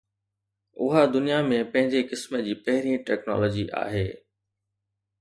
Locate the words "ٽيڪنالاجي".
3.07-3.71